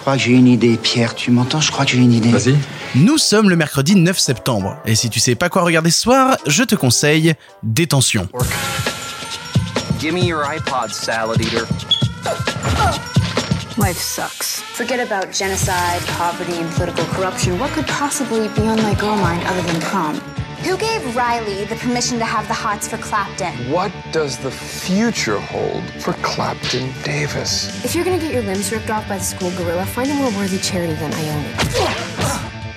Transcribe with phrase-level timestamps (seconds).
[0.00, 1.14] crois que j'ai une idée, Pierre.
[1.14, 1.60] Tu m'entends?
[1.60, 2.30] Je crois que j'ai une idée.
[2.30, 2.56] Vas-y.
[2.94, 6.38] Nous sommes le mercredi 9 septembre, et si tu sais pas quoi regarder ce soir,
[6.46, 8.28] je te conseille Détention.
[10.00, 11.66] Give me your iPod, salad eater.
[13.76, 14.62] Life sucks.
[14.74, 17.58] Forget about genocide, poverty, and political corruption.
[17.58, 20.20] What could possibly be on my girl mind other than prom?
[20.62, 23.54] Who gave Riley the permission to have the hots for Clapton?
[23.70, 27.82] What does the future hold for Clapton Davis?
[27.82, 30.30] If you're gonna get your limbs ripped off by the school gorilla, find a more
[30.32, 32.09] worthy charity than Ione.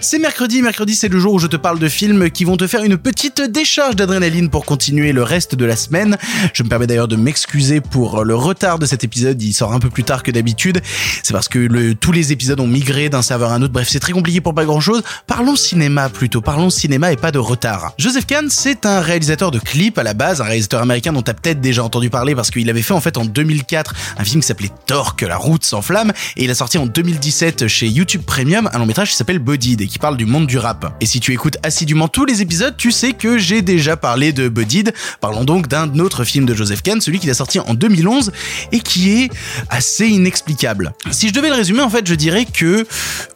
[0.00, 2.68] C'est mercredi, mercredi c'est le jour où je te parle de films qui vont te
[2.68, 6.16] faire une petite décharge d'adrénaline pour continuer le reste de la semaine.
[6.52, 9.80] Je me permets d'ailleurs de m'excuser pour le retard de cet épisode, il sort un
[9.80, 10.80] peu plus tard que d'habitude.
[11.24, 13.98] C'est parce que tous les épisodes ont migré d'un serveur à un autre, bref c'est
[13.98, 15.02] très compliqué pour pas grand chose.
[15.26, 17.92] Parlons cinéma plutôt, parlons cinéma et pas de retard.
[17.98, 21.30] Joseph Kahn c'est un réalisateur de clips à la base, un réalisateur américain dont tu
[21.32, 24.42] as peut-être déjà entendu parler parce qu'il avait fait en fait en 2004 un film
[24.42, 28.22] qui s'appelait Torque, la route sans flamme, et il a sorti en 2017 chez YouTube
[28.24, 30.94] Premium un long métrage qui s'appelle Bodied qui parle du monde du rap.
[31.00, 34.48] Et si tu écoutes assidûment tous les épisodes, tu sais que j'ai déjà parlé de
[34.48, 34.92] Buddied.
[35.20, 38.32] Parlons donc d'un autre film de Joseph Kahn, celui qu'il a sorti en 2011
[38.72, 39.30] et qui est
[39.70, 40.92] assez inexplicable.
[41.10, 42.86] Si je devais le résumer, en fait, je dirais que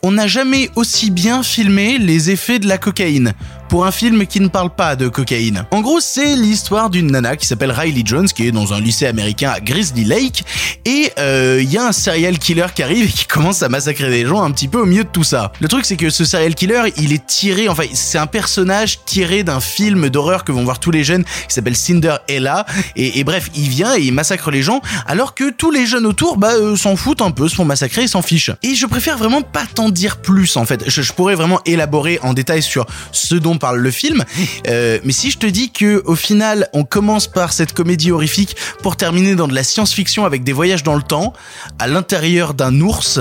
[0.03, 3.34] on n'a jamais aussi bien filmé les effets de la cocaïne
[3.73, 5.65] pour un film qui ne parle pas de cocaïne.
[5.70, 9.06] En gros, c'est l'histoire d'une nana qui s'appelle Riley Jones, qui est dans un lycée
[9.06, 10.45] américain à Grizzly Lake,
[10.84, 14.11] et il euh, y a un serial killer qui arrive et qui commence à massacrer
[14.11, 15.53] des gens un petit peu au milieu de tout ça.
[15.59, 19.43] Le truc, c'est que ce serial killer, il est tiré, enfin, c'est un personnage tiré
[19.43, 23.48] d'un film d'horreur que vont voir tous les jeunes, qui s'appelle Cinder Ella, et, bref,
[23.55, 26.77] il vient et il massacre les gens, alors que tous les jeunes autour, bah, euh,
[26.77, 28.50] s'en foutent un peu, se font massacrer et s'en fichent.
[28.62, 30.91] Et je préfère vraiment pas t'en dire plus, en fait.
[30.91, 34.24] Je pourrais vraiment élaborer en détail sur ce dont parle le film.
[34.66, 38.56] Euh, mais si je te dis que au final, on commence par cette comédie horrifique
[38.82, 41.32] pour terminer dans de la science-fiction avec des voyages dans le temps,
[41.78, 43.20] à l'intérieur d'un ours,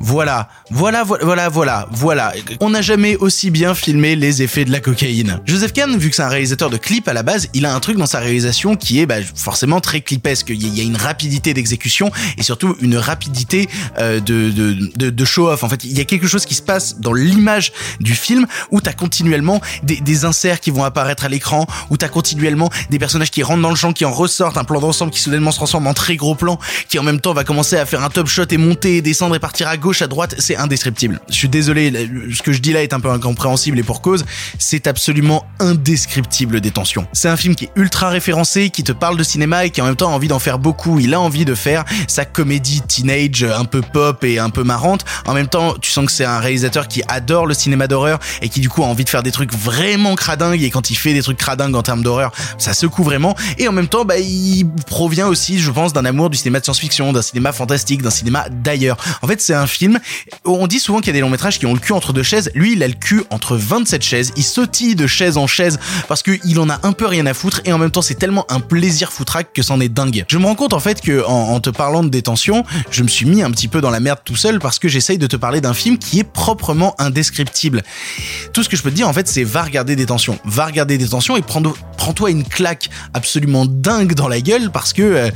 [0.00, 2.32] voilà, voilà, voilà, voilà, voilà.
[2.60, 5.40] On n'a jamais aussi bien filmé les effets de la cocaïne.
[5.44, 7.80] Joseph Kahn, vu que c'est un réalisateur de clips à la base, il a un
[7.80, 10.50] truc dans sa réalisation qui est bah, forcément très clipesque.
[10.50, 15.62] Il y a une rapidité d'exécution et surtout une rapidité euh, de, de, show-off.
[15.62, 18.80] En fait, il y a quelque chose qui se passe dans l'image du film où
[18.80, 23.30] t'as continuellement des, des inserts qui vont apparaître à l'écran, où t'as continuellement des personnages
[23.30, 25.86] qui rentrent dans le champ, qui en ressortent, un plan d'ensemble qui soudainement se transforme
[25.86, 28.44] en très gros plan, qui en même temps va commencer à faire un top shot
[28.50, 31.20] et monter descendre et partir à gauche à droite, c'est indescriptible.
[31.28, 31.92] Je suis désolé,
[32.34, 34.24] ce que je dis là est un peu incompréhensible et pour cause,
[34.58, 37.06] c'est absolument indescriptible détention.
[37.12, 39.86] C'est un film qui est ultra référencé, qui te parle de cinéma et qui en
[39.86, 40.98] même temps a envie d'en faire beaucoup.
[40.98, 45.04] Il a envie de faire sa comédie teenage un peu pop et un peu marrante.
[45.26, 48.48] En même temps, tu sens que c'est un réalisateur qui adore le cinéma d'horreur et
[48.48, 51.14] qui du coup a envie de faire des trucs vraiment cradingues et quand il fait
[51.14, 54.66] des trucs cradingues en termes d'horreur, ça secoue vraiment et en même temps, bah, il
[54.86, 58.46] provient aussi, je pense, d'un amour du cinéma de science-fiction, d'un cinéma fantastique, d'un cinéma
[58.50, 58.96] d'ailleurs.
[59.22, 59.66] En fait, c'est un
[60.44, 62.22] On dit souvent qu'il y a des longs métrages qui ont le cul entre deux
[62.22, 62.50] chaises.
[62.54, 64.32] Lui, il a le cul entre 27 chaises.
[64.36, 65.78] Il sautille de chaise en chaise
[66.08, 68.44] parce qu'il en a un peu rien à foutre et en même temps, c'est tellement
[68.50, 70.24] un plaisir foutraque que c'en est dingue.
[70.28, 73.26] Je me rends compte en fait que en, te parlant de détention, je me suis
[73.26, 75.60] mis un petit peu dans la merde tout seul parce que j'essaye de te parler
[75.60, 77.82] d'un film qui est proprement indescriptible.
[78.52, 80.98] Tout ce que je peux te dire en fait, c'est va regarder détention, va regarder
[80.98, 85.30] détention et prends-toi une claque absolument dingue dans la gueule parce que euh,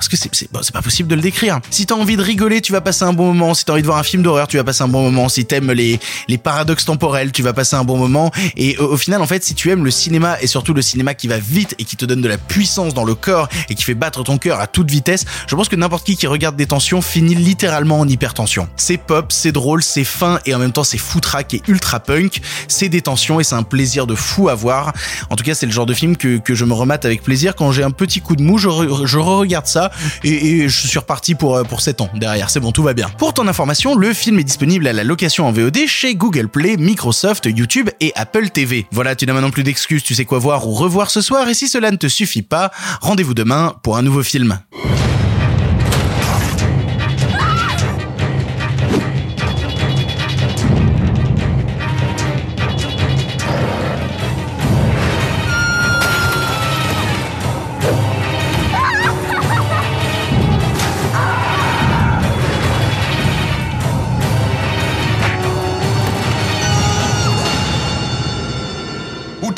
[0.00, 1.60] c'est pas possible de le décrire.
[1.70, 3.54] Si t'as envie de rigoler, tu vas passer un bon moment.
[3.54, 5.28] Si t'as envie voir un film d'horreur, tu vas passer un bon moment.
[5.28, 5.98] Si t'aimes les,
[6.28, 8.30] les paradoxes temporels, tu vas passer un bon moment.
[8.56, 11.28] Et au, final, en fait, si tu aimes le cinéma et surtout le cinéma qui
[11.28, 13.94] va vite et qui te donne de la puissance dans le corps et qui fait
[13.94, 17.00] battre ton cœur à toute vitesse, je pense que n'importe qui qui regarde des tensions
[17.00, 18.68] finit littéralement en hypertension.
[18.76, 22.40] C'est pop, c'est drôle, c'est fin et en même temps c'est foutraque et ultra punk.
[22.68, 24.92] C'est des tensions et c'est un plaisir de fou à voir.
[25.30, 27.54] En tout cas, c'est le genre de film que, que je me remate avec plaisir
[27.54, 28.68] quand j'ai un petit coup de mou, je,
[29.04, 29.90] je re-regarde ça
[30.24, 32.50] et, je suis reparti pour, pour 7 ans derrière.
[32.50, 33.08] C'est bon, tout va bien.
[33.18, 36.76] Pour ton information, le film est disponible à la location en VOD chez Google Play,
[36.76, 38.86] Microsoft, YouTube et Apple TV.
[38.90, 41.54] Voilà, tu n'as maintenant plus d'excuses, tu sais quoi voir ou revoir ce soir et
[41.54, 42.72] si cela ne te suffit pas,
[43.02, 44.58] rendez-vous demain pour un nouveau film.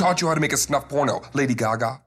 [0.08, 2.00] Taught you how to make a snuff porno, Lady Gaga?